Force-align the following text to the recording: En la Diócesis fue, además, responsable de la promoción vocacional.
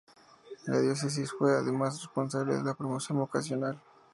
En 0.65 0.73
la 0.73 0.81
Diócesis 0.81 1.31
fue, 1.31 1.53
además, 1.55 2.01
responsable 2.01 2.55
de 2.55 2.63
la 2.63 2.73
promoción 2.73 3.19
vocacional. 3.19 3.79